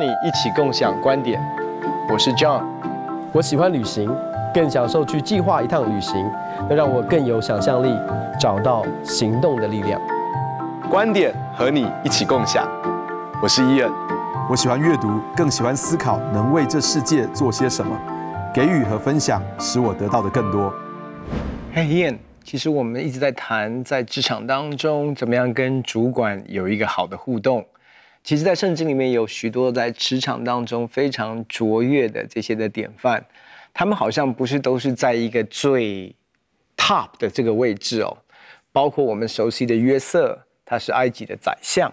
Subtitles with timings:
[0.00, 1.38] 邀你一起共享观点。
[2.10, 2.64] 我是 John，
[3.32, 4.10] 我喜欢旅行，
[4.54, 6.14] 更享受去计划一趟旅行，
[6.68, 7.94] 能让我更有想象力，
[8.40, 10.00] 找到行动的力量。
[10.88, 12.66] 观点和你一起共享。
[13.42, 13.92] 我是伊恩，
[14.48, 17.94] 我喜欢阅读，更喜欢思考，能为这世界做些什么。
[18.54, 20.72] 给予和分享，使我得到的更多。
[21.74, 27.62] 嘿，伊恩，其实我们一直在谈，在职场当中怎么样跟主管有一个好的互动。
[28.22, 33.24] 其实，在圣经里面有许多在职场当中非常卓越的这些的典范，
[33.72, 36.14] 他们好像不是都是在一个最
[36.76, 38.16] top 的这个位置哦。
[38.72, 41.92] 包括我们熟悉的约瑟，他是埃及的宰相，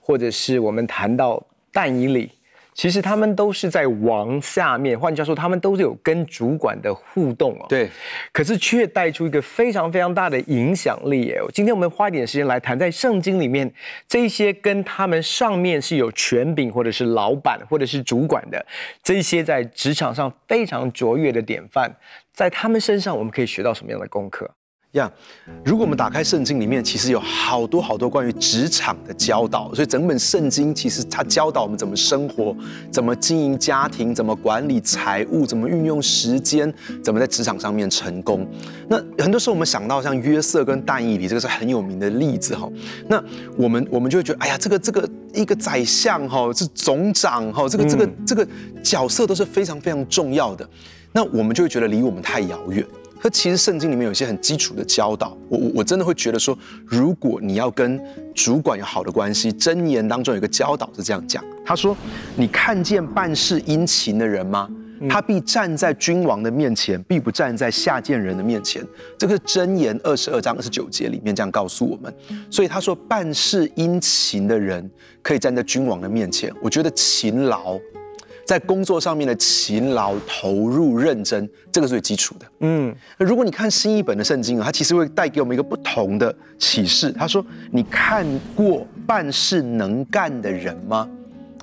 [0.00, 2.32] 或者是我们谈到但以理。
[2.78, 7.66] 其实他们都是在王下面，换句话说，他们都是有跟主管的互动哦。
[7.68, 7.90] 对，
[8.32, 11.40] 可是却带出一个非常非常大的影响力耶。
[11.52, 13.68] 今天我们花一点时间来谈，在圣经里面
[14.06, 18.64] 这些跟他们上面是有权柄，或者是老板，或者是主管的
[19.02, 21.92] 这些在职场上非常卓越的典范，
[22.32, 24.48] 在他们身上我们可以学到什么样的功课？
[24.92, 25.10] 呀
[25.46, 32.56] ，yeah, 如果我们打开圣经里面，其实有好多好多关于职场的教导，所以整本圣经其实它教导我们怎么生活，
[32.90, 36.72] 怎么经营家庭，怎么管理财务，怎么运用时间，
[37.04, 38.48] 怎么在职场上面成功。
[38.88, 42.66] 那很多时候我们想到像约瑟跟但以理，这个是很有名的例子哈。
[43.08, 43.22] 那
[43.58, 48.48] 我们我们就会觉得，哎呀，这个这个一个宰相哈，是总长哈，这个这个这个
[48.82, 50.66] 角色都是非常非常重要的。
[51.12, 52.82] 那我们就会觉得离我们太遥远。
[53.20, 58.00] 可其实圣经里面有一些很基础的教导，我我我真的会觉得说，如果你要跟
[58.34, 61.96] 主管有好的关系，箴言当中有一个教导是这样讲，他说
[62.36, 64.68] ：“你看见办事殷勤的人吗？
[65.08, 68.84] 他必站在君王的面前，必不站在下贱人的面前。”
[69.18, 72.12] 这个是箴言二十二章二十九节里面这样告诉我们。
[72.50, 74.88] 所以他说，办事殷勤的人
[75.22, 76.52] 可以站在君王的面前。
[76.62, 77.78] 我觉得勤劳。
[78.48, 82.46] 在工作上面的勤劳、投入、认真，这个是最基础的。
[82.60, 87.12] 嗯，如果你看新一本的圣经啊，它其实会带给我们一个不同的启示。
[87.12, 88.26] 他说：“你看
[88.56, 91.06] 过办事能干的人吗？”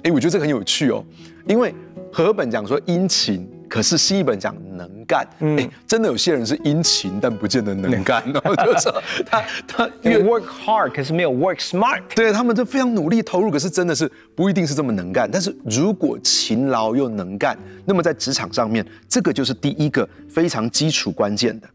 [0.06, 1.04] 诶，我觉得这个很有趣哦，
[1.48, 1.74] 因为
[2.14, 3.50] 和本讲说殷勤。
[3.76, 8.24] 可是新一本讲能干，哎、嗯，真的有些人是殷勤，但不见得能干。
[8.32, 12.02] 然 后就说他他 work hard，可是没有 work smart。
[12.16, 15.30] 对，他们就非常努力投入，可是真的是不一定是这么能干。
[15.30, 21.68] 但是如果勤劳又能干，那么在职场上面，这个就是第一个非常基础关键的。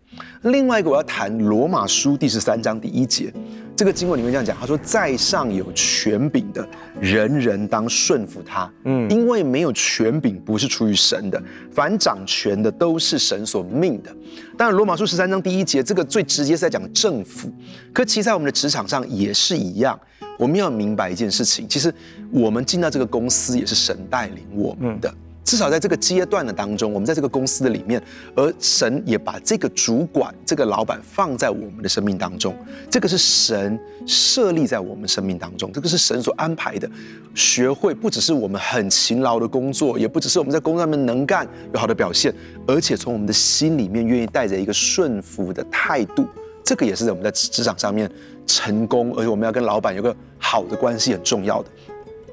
[0.43, 3.33] 另外一个我要谈罗马书第十三章第一节。
[3.77, 6.69] 这个经文里面这样讲，他说：“在上有权柄的，
[7.01, 8.71] 人人当顺服他。
[8.85, 14.15] 嗯，因为没有权柄不是出于神的，凡掌权的都是神所命的。
[14.59, 17.51] 当然，罗马书十三章第一节，这个最直接是在讲政府。
[17.91, 19.99] 可其实在我们的职场上也是一样，
[20.39, 21.91] 我们要明白一件事情，其实
[22.31, 25.09] 我们进到这个公司也是神带领我们的。
[25.09, 28.01] 嗯”至少在这个阶段的当中，我们在这个公司的里面，
[28.37, 32.55] 而神也把这个主管、这个老板放在我们的生命当中，
[32.89, 36.89] 这个是神设立在我们生命当中，这个是神所安排的。
[37.35, 42.33] 学会不只是我们很勤劳的工作，也不只是我们在工作上面能干有好的表现，
[42.67, 46.27] 而且从我们的心里面愿意带着一个顺服的态度，
[46.63, 48.11] 这个也是我们在职场上面
[48.47, 51.71] 成功，而且我们要跟老板有个好的关系很重要的。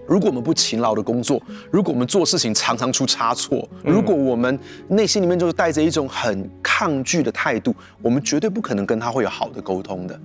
[0.08, 4.58] 如果我们不勤劳的工作，如果我们做事情常常出差错，如果我们
[4.88, 10.20] 内心里面就是带着一种很抗拒的态度，我们绝对不可能跟他会有好的沟通的。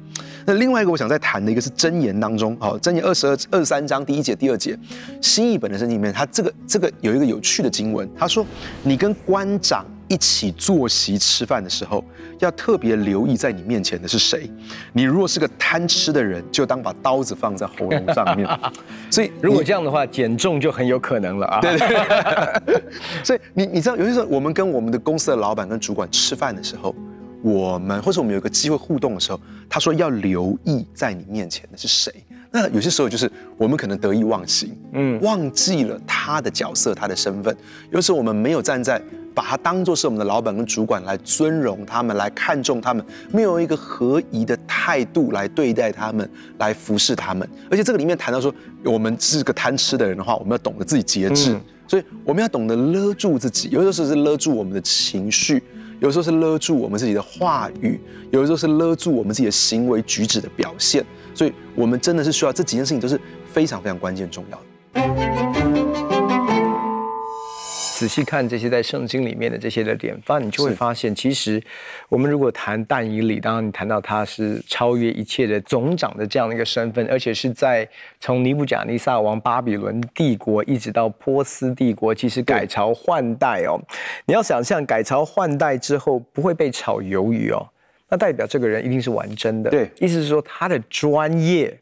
[0.46, 4.78] 那另外一个我想再谈的一个是箴言当中，好，箴言二十二二十三章第一节第二节，
[5.20, 8.46] 新译本的圣经里面，它这个这个有一个有趣的经文，他说
[8.82, 12.04] ：“你跟官长。”一起坐席吃饭的时候，
[12.38, 14.50] 要特别留意在你面前的是谁。
[14.92, 18.46] 你如果是个贪吃的人，就当把刀子放在喉咙上面。
[19.10, 21.60] 所以如果这样的话，减重就很有可能了啊。
[21.62, 21.88] 对对
[22.66, 22.82] 对。
[23.24, 26.94] 所以你你知道，有些时候我们跟我们的公司的老板跟主管吃饭的时候，
[27.40, 32.12] 我们或者我们有个机会互动的时候，他说要留意在你面前的是谁。
[32.50, 37.56] 那有些时候就是我们可能得意忘形，嗯，忘记了他的角色、他的身份。
[37.90, 39.00] 有时候我们没有站在。
[39.34, 47.48] 把他当做是我们的老板跟主管来尊荣他们，来看重他们，没有一个合宜的态度来对待他们，来服侍他们。
[47.70, 53.68] 而且这个里面谈到说，我们是个贪吃的人的话，我们要懂得自己节制，嗯、所以我们要懂得勒住自己。
[53.70, 55.62] 有的时候是勒住我们的情绪，
[56.00, 58.00] 有的时候是勒住我们自己的话语，
[58.30, 61.04] 有的时候是勒住我们自己的行为举止的表现。
[61.34, 63.18] 所以我们真的是需要这几件事情都是
[63.50, 65.71] 非常非常关键重要的。
[68.02, 71.62] 仔细看这些在圣经里面的这些的典范，你就会发现，其实
[72.08, 77.88] 我们如果谈但以理，当然你谈到他是超越一切的总长的这样的一个身份，而且是在
[78.18, 83.78] 从尼布甲尼撒王巴比伦帝国一直到波斯帝国，其实改朝换代哦。
[84.26, 87.64] 你要想象改朝换代之后不会被炒鱿鱼哦，
[88.08, 89.70] 那代表这个人一定是玩真的。
[89.70, 91.78] 对，意思是说他的专业。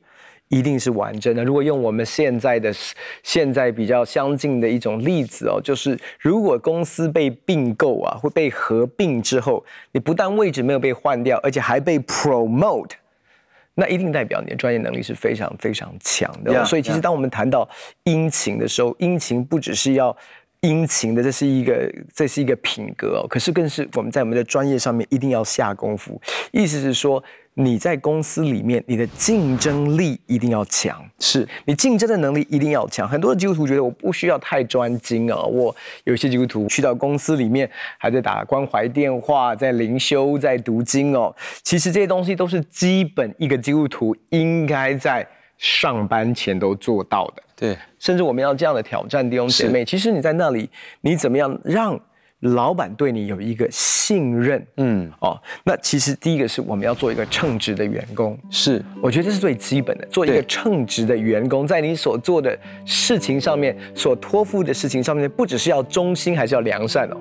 [0.50, 1.44] 一定是完整的。
[1.44, 2.72] 如果用我们现在的
[3.22, 12.90] 现在比较相近的一种例子哦，就是如果公司被并购啊，会被合并之后，你不但位置没有被换掉，而且还被 promote，
[13.74, 16.52] 那一定代表你的专业能力是非常非常强的。
[16.52, 17.68] Yeah, 所以其实当我们谈到
[18.02, 20.16] 殷勤的时候，殷勤不只是要
[20.62, 26.20] 殷勤的，这是一个这是一个品格哦，可是更是我们在我们的专业上面一定要下功夫。
[26.50, 27.22] 意思是说。
[27.54, 33.06] 你在公司里面，你的竞争力一定要强，是你竞争的能力一定要强。
[33.06, 35.74] 很多的基督徒觉得我不需要太专精啊，我
[36.04, 37.68] 有些基督徒去到公司里面
[37.98, 41.34] 还在打关怀电话，在灵修，在读经哦。
[41.62, 45.26] 其实这些东西都是基本一个基督徒应该在
[45.58, 47.42] 上班前都做到的。
[47.56, 49.84] 对，甚至我们要这样的挑战弟兄姐妹。
[49.84, 50.70] 其实你在那里，
[51.00, 52.00] 你怎么样让？
[52.40, 67.16] 老板对你有一个信任，嗯，哦，那其实第一个是我们要做一个称职的员工，是，我觉得这是最基本的，做一个称职的员工，在你所做的事情上面，所托付的事情上面，不只是要忠心，还是要良善哦，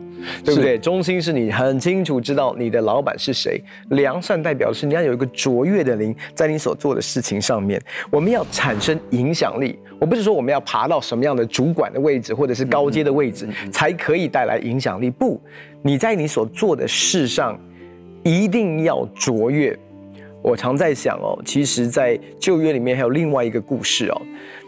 [0.45, 0.77] 对不对？
[0.77, 9.77] 忠心是你很清楚知道你的老板是谁，良善代表是你要有一个卓越的灵，在你所做的事情上面，我们要产生影响力。
[9.99, 15.09] 我不是说我们要爬到什么样的主管的位置，或者是高阶的位置，才可以带来影响力。
[15.09, 15.39] 不，
[15.81, 17.59] 你在你所做的事上
[18.23, 19.77] 一定要卓越。
[20.41, 24.21] 我常在想哦，其实，在旧约里面还有另外一个故事哦，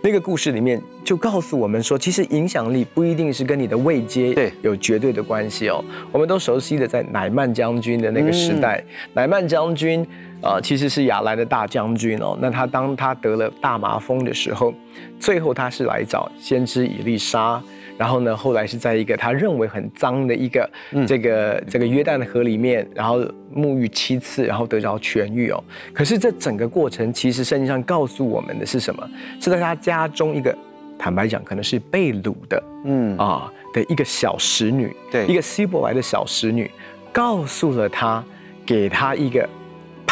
[0.03, 5.83] 那个故事里面就告诉我们说，其实影响力不一定是跟你的位阶对有绝对的关系哦。
[6.11, 8.83] 我们都熟悉的，在乃曼将军的那个时代，
[9.13, 10.05] 乃曼将军。
[10.43, 12.35] 啊、呃，其实是亚兰的大将军哦。
[12.41, 14.73] 那他当他得了大麻风的时候，
[15.19, 17.61] 最后他是来找先知以利沙，
[18.01, 20.67] 然后呢，后来是在一个他认为很脏的一个
[21.07, 23.19] 这个这个约旦的河里面，然后
[23.55, 25.63] 沐浴七次，然后得着痊愈哦。
[25.93, 29.07] 可是这整个过程，其实圣经上告诉我们的是什么？
[29.39, 30.57] 是在他家中一个，
[30.97, 36.71] 坦白讲，可能是被掳的，嗯啊的一个小使女，对，一个希伯来的小使女，
[37.11, 38.23] 告诉了他，
[38.65, 39.47] 给他一个。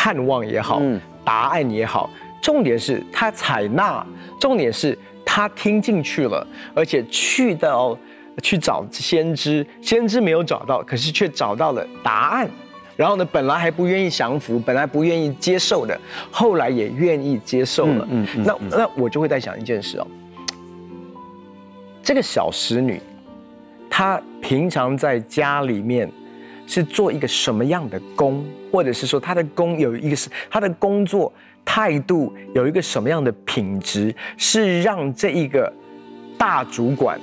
[0.01, 0.81] 盼望也好，
[1.25, 2.09] 答案也好，
[2.41, 4.05] 重点是他采纳，
[4.39, 4.97] 重点是
[5.31, 7.95] 他听进去了，而且去到
[8.41, 12.49] 去找先知，先知没有找到，可是却找到了答案。
[12.97, 15.95] 然后呢，本来还不愿意降服，本来不愿意接受的，
[16.31, 18.07] 后来也愿意接受了。
[18.09, 18.43] 嗯嗯。
[18.43, 20.07] 那那我就会在想一件事哦，
[22.01, 22.99] 这个小使女，
[23.87, 26.11] 她平常在家里面。
[26.69, 31.33] 是做一个什么样的工，或者是说他的工有一个是他的工作
[31.65, 35.73] 态度有一个什么样的品质，是让这一个
[36.37, 37.19] 大主管，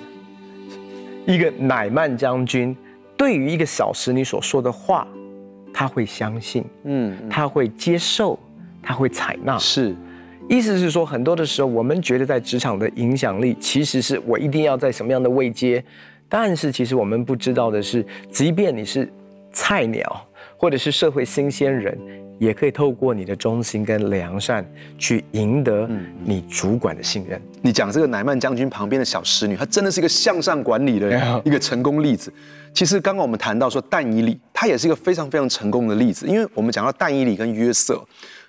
[1.26, 2.76] 一个乃曼将军，
[3.16, 5.06] 对于一个小使女所说的话，
[5.72, 8.37] 他会相信，嗯，他会接受，
[8.82, 9.56] 他会采纳。
[9.59, 9.94] 是，
[10.49, 15.85] 意思是说，很多的时候，我们觉得在职场的影响力，其实是我一定要在什么样的位阶，
[16.28, 19.09] 但是其实我们不知道的是，即便你是。
[19.56, 21.98] 菜鸟或者是社会新鲜人，
[22.38, 24.64] 也可以透过你的忠心跟良善
[24.98, 25.88] 去赢得
[26.22, 27.40] 你主管的信任。
[27.62, 32.30] 你讲这个乃曼将军旁边的小侍女，她真的是一个向上管理的一个成功例子。
[32.75, 36.26] 其实刚刚我们谈到说但以理，他也是一个非常非常成功的例子。
[36.26, 37.98] 因为我们讲到但以理跟约瑟，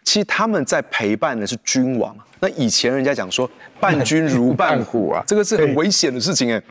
[0.04, 2.14] 其实他们在陪伴的是君王。
[2.42, 3.50] 那以前人家讲说
[3.80, 6.62] 伴君如伴虎啊，这个是很危险的事情哎。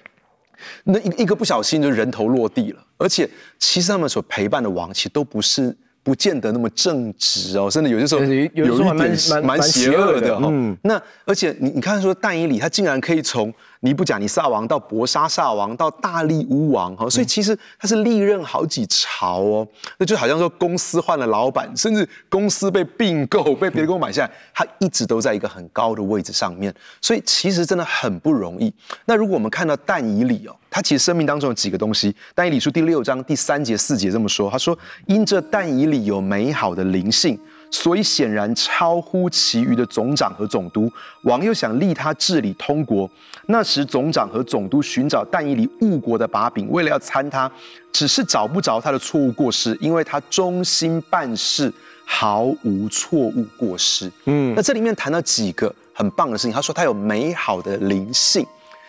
[0.85, 10.49] 那一一个不小心就人头落地了，而且其实他们所陪伴的王，其实都不是不见得那么正直哦，真的有些时候有一点蛮蛮邪恶的哈。
[10.51, 13.53] 嗯，那而且你你看说但以理，他竟然可以从。
[13.87, 28.75] 尼布甲尼撒王到博沙撒王到大利乌王哈，所以其实他是历任好几朝哦，那就好像说公司换了老板，甚至公司被并购被别的公司买下来，他一直都在一个很高的位置上面，所以其实真的很不容易。
[29.05, 34.76] 那如果我们看到但以理哦，他其实生命当中有几个东西，但以理书第六章第三节四节这么说，他说
[35.07, 37.38] 因这但以理有美好的灵性。
[37.71, 40.91] 所以显然超乎其余的总长和总督，
[41.23, 43.09] 王又想立他治理通国。
[43.47, 47.51] 那时总长和总督寻找但以理误国的把柄，为了要参他，
[47.93, 51.73] 只是找不着他的错误过失，因为他忠心办事，
[52.05, 54.11] 毫无错误过失。
[54.25, 58.45] 嗯，那这里面谈到几个很棒的事情，他说他有美好的灵性。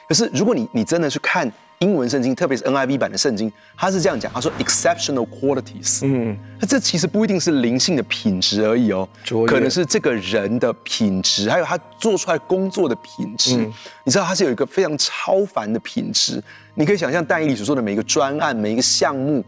[0.07, 5.99] 可是如果你你真的去看英文圣经，特别是 NIV 版的圣经，他是这样讲，他说 exceptional qualities。
[6.03, 9.07] 嗯，那这其实不一定是灵性的品质而已哦，
[9.45, 13.57] 可能是这个人的品质，还有他做出来工作的品质。
[13.57, 13.71] 嗯、
[14.03, 16.43] 你知道他是有一个非常超凡的品质，
[16.73, 19.45] 你可以想象但以理所做的每一个专案、每一个项目，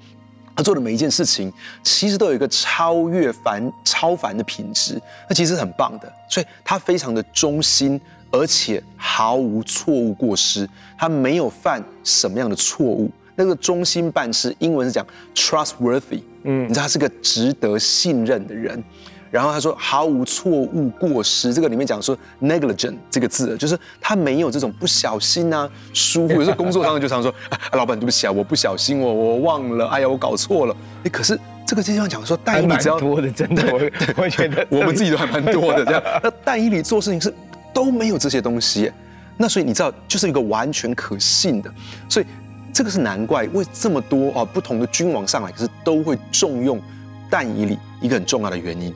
[0.55, 1.51] 他做的每一件事情，
[1.83, 7.99] 其实都有一个超越凡、超凡的品质，那其实很棒的，所以他非常的忠心。
[8.31, 10.67] 而且毫无错误过失，
[10.97, 13.09] 他没有犯什么样的错误。
[13.35, 18.83] 那个忠心办事，英文是讲 trustworthy，嗯，你知道他是个值得信任的人。
[19.31, 26.33] 然后他说毫无错误过失，这个里面讲说 negligent 这个字，就是他没有这种不小心啊、疏忽。
[26.33, 30.75] 有时候工作上就常说，啊， 老板对不起啊，我不小心，我我忘了，哎呀，我搞错了。
[31.03, 33.79] 哎，可是这个地方讲说，但以理只要多的，真的，我
[34.23, 36.03] 我觉得我们自己都还蛮多的这样。
[36.23, 37.33] 那但以你做事情是。
[37.73, 38.91] 都没有这些东西，
[39.37, 41.73] 那所以你知道，就是一个完全可信的，
[42.07, 42.25] 所以
[42.73, 46.81] 这个是难怪为这么多啊不同的君王上来，可是都会重用
[47.29, 48.93] 但以理一个很重要的原因。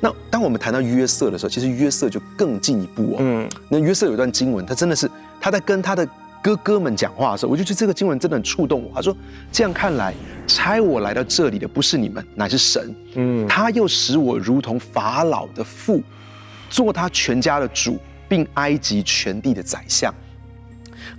[0.00, 3.16] 那当我们谈到约瑟的时候，其实约瑟就更进一步哦。
[3.20, 6.06] 嗯，那约瑟有一段经文，他真的是他在跟他的
[6.42, 8.90] 哥哥们讲话的时候，我就觉得这个经文真的很触动我。
[8.94, 9.16] 他说
[9.50, 10.14] ：“这样看来，
[10.46, 12.94] 差我来到这里的不是你们，乃是神。
[13.14, 16.02] 嗯，他又使我如同法老的父，
[16.68, 20.12] 做他全家的主。”并埃及全地的宰相，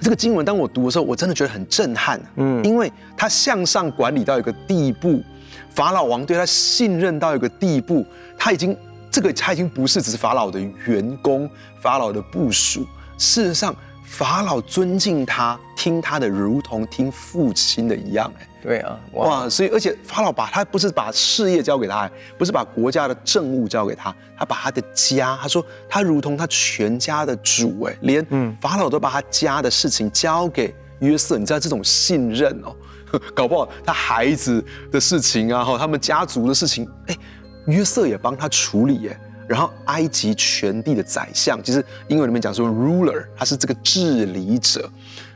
[0.02, 2.20] 这个经文当我读的时候，我真的觉得很震撼。
[2.36, 5.24] 嗯，因为他向上管理到一个地步，
[5.70, 8.06] 法老王对他信任到一个地步，
[8.38, 8.78] 他已经
[9.10, 11.50] 这个他已经不是只是法老的员工，
[11.82, 12.86] 法老的部属，
[13.18, 13.76] 事实上。
[14.08, 18.32] 法老尊敬他，听他的，如同听父亲的一样。
[18.40, 19.50] 哎，对啊，哇，哇！
[19.50, 27.84] 所以，而且法老把他不是把事业交给他，不是把国家的政务交给他，他把他的家，他说他如同他全家的主。
[27.84, 28.26] 哎，连
[28.62, 31.38] 法老都把他家的事情交给约瑟。
[31.38, 32.74] 你知道这种信任哦，
[33.36, 37.18] 搞不好他孩子的事情啊，哈，他们家族的事情，哎，
[37.66, 39.10] 约瑟也帮他处理。
[39.10, 39.20] 哎。
[39.48, 44.90] 然后埃及全地的宰相，其实英文里面讲说 ruler，他是这个治理者，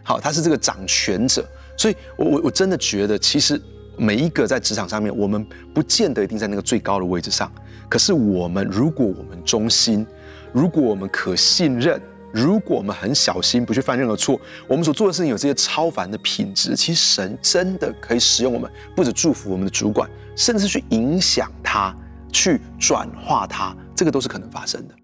[0.03, 1.47] 好，他是这个掌权者。
[1.77, 3.59] 所以我我我真的觉得，其实
[3.97, 7.51] 每一个在职场上面，我们不见得一定在那个最高的位置上。
[7.89, 10.05] 可是我们如果我们忠心，
[10.51, 11.99] 如果我们可信任，
[12.33, 21.95] 如果我们很小心，不去犯任何错，我们所做的事情有这些超凡的品质，其实神真的可以使用我们，不止祝福我们的主管，甚至去影响他，
[22.31, 23.75] 去转化他。
[24.01, 24.95] 这个都是可能发生的。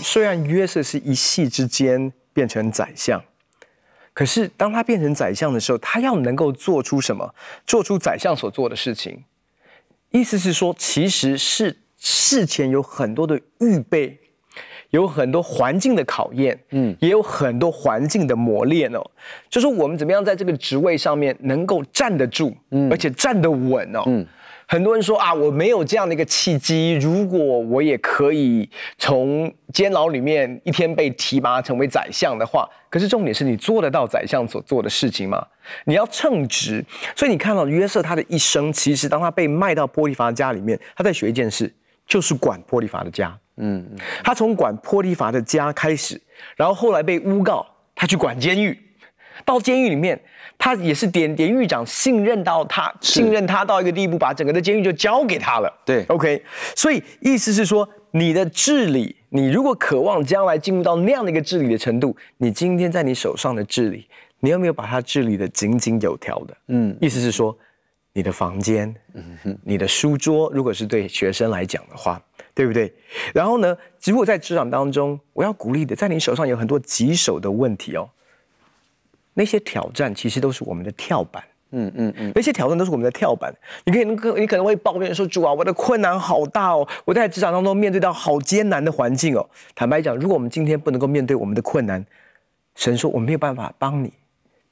[0.00, 3.20] 虽然约瑟是一夕之间变成宰相，
[4.12, 7.34] 可是当他变成宰相的时候，他要能够做出什么？
[7.66, 9.24] 做出宰相所做的事情。
[10.12, 14.16] 意思是说，其实是事前有很多的预备，
[14.90, 19.04] 有很多环境的考验，嗯，也有很多环境的磨练哦。
[19.50, 24.24] 就是我们怎么样在这个职位上面能够站得住，嗯，而且站得稳哦，嗯。
[24.68, 26.94] 很多人说啊，我没有这样的一个契机。
[26.94, 28.68] 如果我也可以
[28.98, 35.46] 从监牢里面一天被提拔成为宰相的话，可是重点是你做得到宰相所做的事情吗？
[35.84, 36.84] 你要称职。
[37.14, 41.72] 所以你看到约瑟他的一生，其实当他被卖到波提乏家里面，他在学一件事，
[42.06, 43.38] 就是管波利法的家。
[43.58, 43.88] 嗯，
[44.24, 46.20] 他从管波利法的家开始，
[46.56, 48.78] 然后后来被诬告，他去管监狱，
[49.44, 50.20] 到监狱里面。
[50.58, 55.70] 他也是典典狱长信任到他，信任他到一个地步，把整个的监狱就交给他了。
[55.84, 56.42] 对，OK，
[56.74, 64.08] 所以意思是说，你的治理，你如果渴望将来进入到那样的一个治理的程度，你今天在你手上的治理，
[64.40, 66.56] 你有没有把它治理的井井有条的？
[66.68, 67.54] 嗯，意思是说，
[68.14, 72.18] 你的房间，嗯哼，你的书桌，如果是对学生来讲的话，
[72.54, 72.90] 对不对？
[73.34, 78.08] 然后呢，如果在职场当中，我要鼓励的，在你手上有很多棘手的问题哦。
[79.38, 83.54] 那些挑战其实都是我们的跳板，嗯嗯嗯，那些挑战都是我们的跳板。
[83.84, 84.04] 你可以，
[84.40, 92.02] 你可能会抱怨说：“主啊，我的困难好大哦，我在职场当中面对到好艰难的环境哦。”坦白讲，如果我们今天不能够面对我们的困难，
[92.76, 94.10] 神说我们没有办法帮你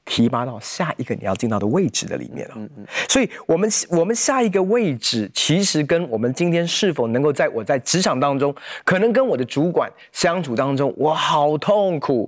[0.03, 2.55] 提拔到下一个你要进到的位置的里面了。
[2.57, 12.27] 嗯嗯，所以我们我们下一个位置，其实跟我们今天是否能够在我在职场当中，可能跟我的主管相处当中，我好痛苦，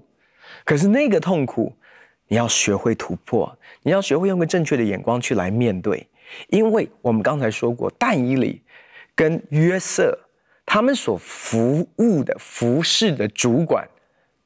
[0.63, 1.73] 可是那个痛苦。
[2.27, 6.05] 你要学会突破，你要学会用个正确的眼光去来面对，
[6.49, 8.61] 因为我们刚才说过，但以理
[9.15, 10.17] 跟约瑟
[10.65, 13.87] 他们所服务的服侍的主管，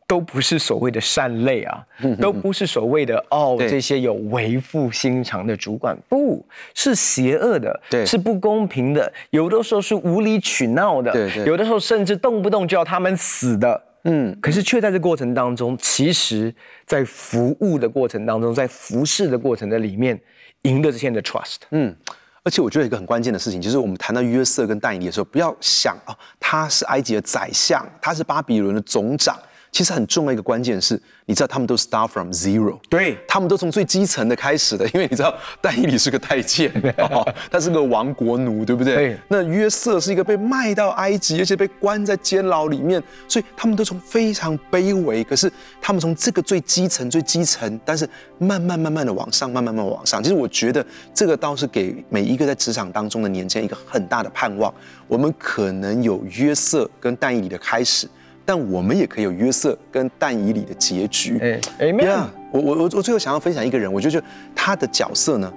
[0.08, 1.84] 都不是所谓的善类啊，
[2.22, 6.46] 都不是所谓的哦这些有为父心肠的主管，不
[6.76, 11.12] 是邪恶的，是不公平的，有的时候是无理取闹的，
[11.46, 13.82] 有的时候甚至动不动就要他们死的。
[14.04, 16.54] 嗯，可是却在这过程当中，其实
[16.86, 20.20] 在服务的过程当中，在服侍的过程的里面，
[20.64, 21.58] 赢得这些人的 trust。
[21.70, 21.96] 嗯，
[22.44, 29.38] 而且我觉得一个很关键的事情，就是我们谈到约瑟跟但以理的时候，不要想啊，他是埃及的宰相，他是巴比伦的总长。
[29.72, 38.96] 其实很重要一个关键是，你知道他们都 start from zero，对，他们都从最基层的开始的，因为你知道但以理是个太监， 哦，他是个亡国奴，对不对？
[38.96, 39.18] 对。
[39.30, 45.50] 那约瑟是一个被卖到埃及，而且被关在监牢里面，所以他们都从非常卑微，可是
[45.82, 48.06] 他们从这个最基层、最基层，但是
[48.40, 50.22] 慢慢慢慢的往上，慢慢慢慢往上。
[50.22, 54.74] 其实我觉得这个倒是给每一个在职场当中的年轻人一个很大的盼望，
[55.08, 58.06] 我们可能有约瑟跟但以理的开始。
[58.52, 61.40] 但我们也可以有约瑟跟但以理的结局。
[61.40, 62.26] 哎，Amen。
[62.52, 65.50] 我我我我最后想要分享一个人，我就觉得他的角色呢，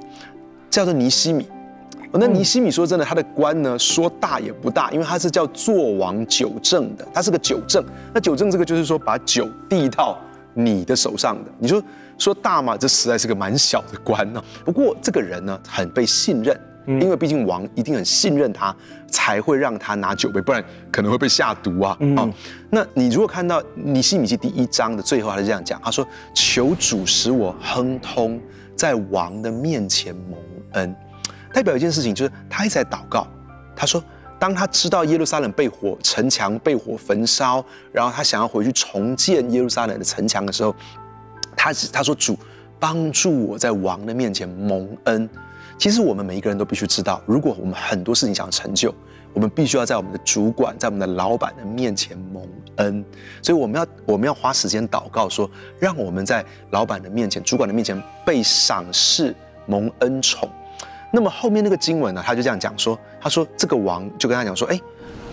[0.70, 1.48] 叫做尼西米。
[2.12, 7.84] 那尼西米说真的，他的官呢说大也不大，因为他是叫做王九正的，他是个九正。
[8.12, 10.16] 那九正这个就是说把酒递到
[10.52, 11.50] 你的手上的。
[11.58, 11.82] 你说
[12.16, 14.40] 说大嘛，这实在是个蛮小的官呢。
[14.64, 16.56] 不过这个人呢，很被信任。
[16.86, 18.74] 因为毕竟王一定很信任他，
[19.08, 20.62] 才会让他拿酒杯，不然
[20.92, 21.96] 可能会被下毒啊。
[22.00, 22.30] 嗯、哦，
[22.70, 28.40] 那你如果看到尼希米记第一章的最后，他是这样讲，他说：“求主使我亨通，
[28.76, 30.38] 在王的面前蒙
[30.72, 30.94] 恩。”
[31.54, 33.26] 代表一件事情，就是他一直在祷告。
[33.74, 34.02] 他说，
[34.38, 40.74] 当他知道耶路撒冷被火城墙被火焚烧，然后他想要回去重建耶路撒冷的城墙的时候，
[41.56, 42.36] 他他说：“主
[42.78, 45.28] 帮助我在王的面前蒙恩。”
[45.76, 48.94] 其实我们每一个人都必须知道，如果我们很多事情想要成就，
[49.32, 53.04] 我们必须要在我们的主管、在我们的老板的面前蒙恩。
[53.42, 59.34] 所以我们要我们要花时间祷告，说让我们在老板的面前、主管的面前被赏识、
[59.66, 60.48] 蒙恩宠。
[61.12, 64.80] 那么后面那个经文呢，他就这样讲说：“他说这个王就跟他讲说，哎，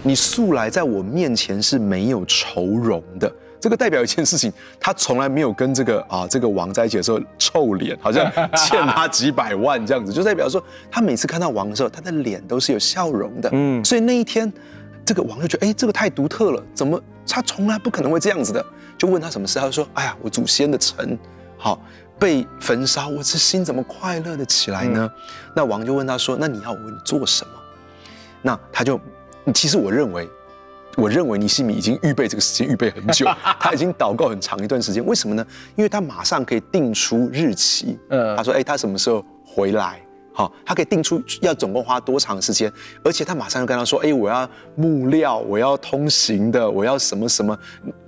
[0.03, 13.47] 你素来在我面前是没有愁容的。”这个代表一件事情，他从来没有跟这个啊这个王在一起的时候臭脸，好像欠他几百万这样子，就代表说他每次看到王的时候，他的脸都是有笑容的。
[13.53, 14.51] 嗯，所以那一天，
[15.05, 18.65] 这个王就觉得，哎，这个太独特了，怎么他从来不可能会这样子的？
[18.97, 21.15] 就问他什么事，他就说，哎呀，我祖先的城，
[21.55, 21.79] 好
[22.17, 25.07] 被焚烧，我这心怎么快乐的起来呢？
[25.13, 25.21] 嗯、
[25.55, 27.53] 那王就问他说，那你要我为你做什么？
[28.41, 28.99] 那他就，
[29.53, 30.27] 其实我认为。
[30.97, 33.25] 我认为尼西米已经预备这个时间预备很久，
[33.59, 35.03] 他已经祷告很长一段时间。
[35.05, 35.45] 为什么呢？
[35.75, 37.97] 因为他马上可以定出日期。
[38.09, 40.01] 嗯，他说：“哎，他什么时候回来？
[40.33, 42.71] 好，他可以定出要总共花多长时间。
[43.03, 47.57] 而且他马上就跟他说：哎，我要木料，我要通行的，我要什么什么。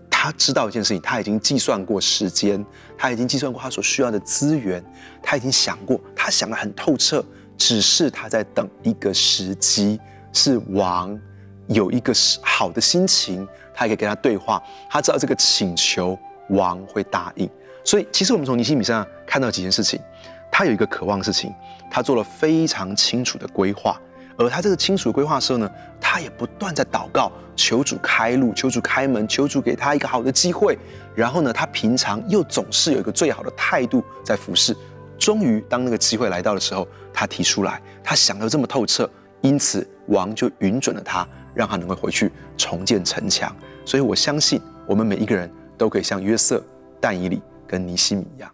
[0.09, 2.65] 他知道一件事情，他已经计算过时间，
[2.97, 4.83] 他已经计算过他所需要的资源，
[5.21, 7.23] 他已经想过，他想得很透彻，
[7.57, 9.99] 只是他在等一个时机，
[10.31, 11.19] 是王。”
[11.67, 14.61] 有一个好的心情，他还可以跟他对话。
[14.89, 16.17] 他知道这个请求
[16.49, 17.49] 王会答应，
[17.83, 19.99] 所以其实我们从尼西米身上看到几件事情。
[20.51, 21.51] 他有一个渴望的事情，
[21.89, 23.99] 他做了非常清楚的规划。
[24.37, 30.77] 而他这个清楚的规划的时候呢，他也不断在祷告，求主开路，求主开门，求主给他一个好的机会。
[31.15, 34.75] 然后呢，他平常又总是有一个最好的态度在服侍。
[35.17, 39.09] 终于，当那个机会来到的时候，他提出来，他想得这么透彻，
[39.41, 41.27] 因此王就允准了他。
[41.53, 46.63] 让他能够回去重建城墙，所以我相信我们每一个人都可以像约瑟、
[46.99, 48.51] 但以理跟尼西米一样。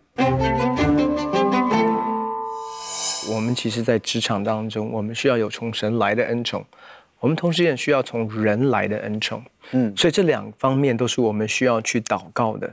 [3.32, 6.66] 我们其实，在职场当中，我们需要有从神来的恩宠，
[7.20, 9.42] 我们同时也需要从人来的恩宠。
[9.72, 12.68] 嗯，所以这两方面都是我们需要去祷告的。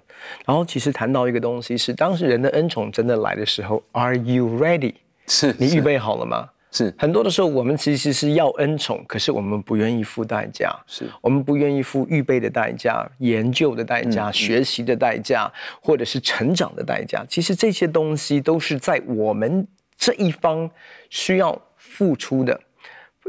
[0.47, 4.95] 然后，其实谈到一个东西是，当时人的恩宠真的来的时候，Are you ready？
[5.27, 6.49] 是，你预备好了吗？
[6.77, 10.71] 是很多的时候，我们其实是要恩宠，可是我们不愿意付代价。
[10.87, 17.25] 是我们不愿意付预备的代价、研究的代价、嗯、学习的代价，或者是成长的代价。
[17.29, 20.71] 其实这些东西都是在我们这一方
[21.09, 22.61] 需要付出的。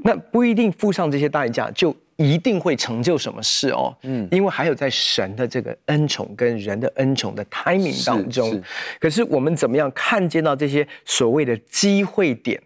[0.03, 3.95] 那不一定付上这些代价，就一定会成就什么事哦。
[4.03, 8.49] 嗯，因为还有在神的这个恩宠跟人的恩宠的 timing 当中。
[8.49, 8.63] 是是
[8.99, 12.61] 可是我们怎么样看见到这些所谓的机会点？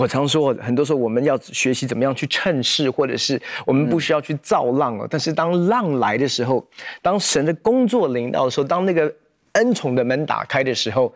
[0.00, 5.06] 我常说，很多时候我们要学习怎么样去趁势，或者是我们不需要去造浪哦。
[5.10, 6.66] 但是当浪来的时候，
[7.02, 9.12] 当神的工作临到的时候，当那个
[9.52, 11.12] 恩宠的门打开的时候，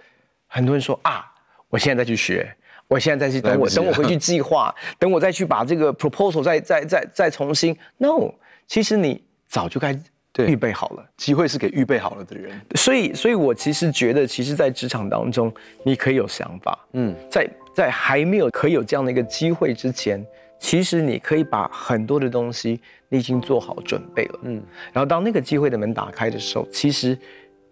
[0.47, 1.25] 很多人说啊，
[1.69, 2.55] 我现在再去学，
[2.87, 7.77] 我现在再去等我，等我回去 计划，等我再去把这个 proposal 再再再再重新。
[7.97, 8.31] No，
[8.67, 9.99] 其实你早就该
[10.39, 12.61] 预备好了，机会是给预备好了的人。
[12.75, 15.51] 所以，所以我其实觉得，其实，在职场当中，
[15.83, 17.49] 你可以有想法，嗯，在。
[17.77, 20.25] 在还没有可以有这样的一个机会之前，
[20.59, 24.63] 其实你可以把很多的东西你已经做好准备了，嗯，
[24.95, 27.19] 然后当那个机会的门打开的时候，其实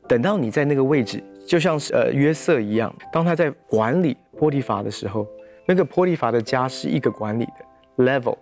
[0.06, 5.26] 等到你在那个位置，就像是呃约瑟一样，当他在管理波提乏的时候，
[5.66, 8.36] 那个波提乏的家是一个管理的 level，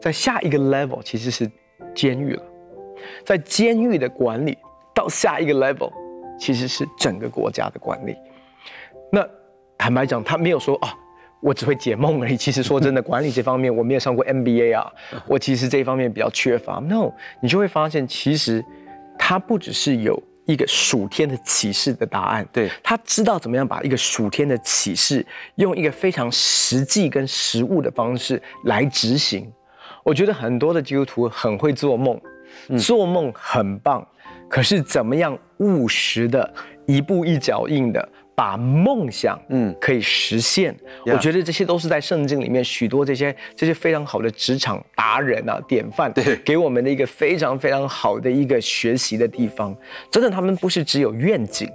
[0.00, 1.48] 在下一个 level 其实是
[1.94, 2.42] 监狱了，
[3.24, 4.58] 在监狱的管理
[4.92, 5.92] 到下一个 level，
[6.40, 8.16] 其实是整个国家的管理。
[9.12, 9.24] 那
[9.78, 10.92] 坦白讲，他没有说啊。
[11.44, 12.38] 我只会解梦而已。
[12.38, 14.90] 其实说真的， 管理这方面我没有上过 MBA 啊，
[15.26, 16.80] 我其实这一方面比较缺乏。
[16.80, 18.64] No，你就会发现，其实
[19.18, 25.24] 他不只是有一个属天的启示的答案，对，他知道怎么样把一个属天的启示
[25.56, 29.52] 用一个非常实际跟实物的方式来执行。
[30.02, 32.18] 我觉得很多的基督徒很会做梦，
[32.78, 34.06] 做梦很棒，
[34.48, 36.54] 可是怎么样务实的，
[36.86, 38.08] 一步一脚印的。
[38.34, 40.74] 把梦想，嗯，可以实现。
[41.06, 49.76] 我觉得这些都是在圣经里面许多这些这些非常好的职场达人啊、典范，对，给我们的一个非常非常好的一个学习的地方。
[50.10, 51.70] 真的，他们不是只有愿景，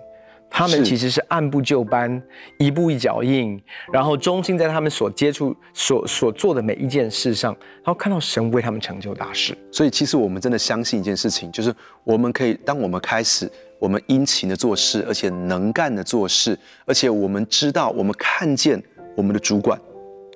[0.49, 2.21] 他们其实是按部就班，
[2.57, 3.61] 一步一脚印，
[3.93, 9.57] 然后忠心在他们所接触、所所做的每一件事上，然后看到神为他们成就大事。
[9.71, 13.49] 所以，其实我们真的相信一件事情，就是我们可以，当我们开始。
[13.79, 18.81] 我们殷勤的做事，而且能干的做事，而且我们知道，我们看见
[19.15, 19.79] 我们的主管，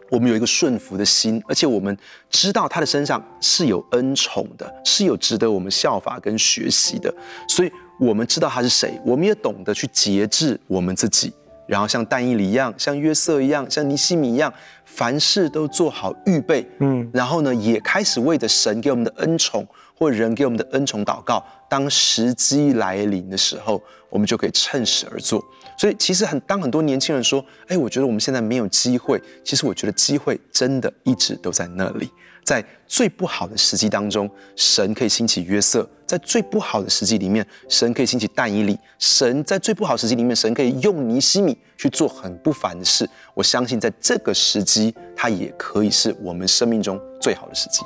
[0.10, 1.95] 我们有一个顺服的心，而且我们
[2.29, 7.13] 知道他的身上是有恩宠的，是有值得我们效法跟学习的。
[7.47, 11.34] 所以，我们知道他是谁，我们也懂得去节制我们自己，
[11.67, 14.53] 然后像但以理一样，像约瑟一样，像尼西米一样，
[14.86, 16.65] 凡事都做好预备。
[16.79, 19.67] 嗯，然后呢，也开始为着神给我们的恩宠。
[20.03, 25.41] 或人给我们的恩宠祷告，当时机来临的时候，我们就可以趁势而做。
[25.77, 32.09] 所以，其实很当很多年轻人说：“哎，我觉得我们现在没有机会。”其实，我觉得机会真的一直都在那里。
[32.43, 43.09] 在最不好的时机当中，神可以兴起约瑟；在最不好的时机里面，神可以兴起但以理；神在最不好的时机里面，神可以用尼西米去做很不凡的事。
[43.33, 47.81] 我相信，在这个时机，它也可以是我们生命中最好的时机。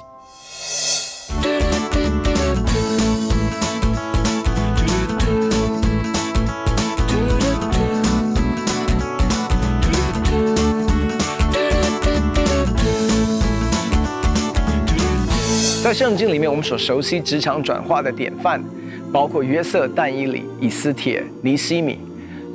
[15.87, 18.61] 在圣经里面，我们所熟悉职场转化的典范，
[19.09, 21.97] 包括约瑟、但以理、以斯帖、尼西米，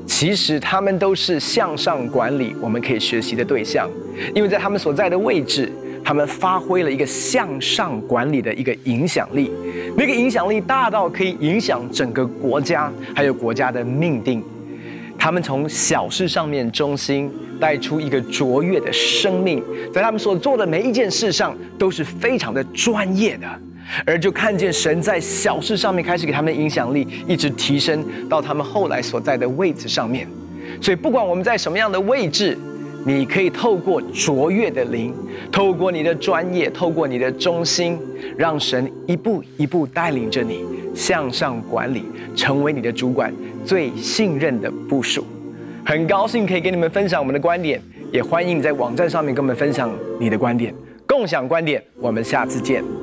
[0.06, 3.88] 其实他们都是向上管理我们可以学习的对象，
[4.34, 5.72] 因为在他们所在的位置，
[6.04, 9.50] 他们发挥了一个向上管理的一个影响力，
[9.96, 14.44] 那个影响力大到可以影响整个国家，还有国家的命定。
[15.22, 17.30] 他们从小事上面忠心。
[17.60, 19.62] 带出一个卓越的生命，
[19.94, 23.46] 在他们所做的每一件事上都是非常的专业的，
[24.04, 30.26] 而就看见神在小事上面开始给他们的影响力，一直提升到他们后来所在的位置上面。
[30.80, 32.58] 所以，不管我们在什么样的位置，
[33.06, 35.14] 你可以透过卓越的灵，
[35.52, 37.96] 透过你的专业，透过你的忠心，
[38.36, 43.32] 让神一步一步带领着你向上管理，成为你的主管
[43.64, 45.24] 最信任的部署。
[45.84, 47.80] 很高兴可以跟你们分享我们的观点，
[48.12, 50.74] 也欢迎你在网站上面跟我们分享你的观点，
[51.06, 51.82] 共享观点。
[52.00, 53.01] 我们下次见。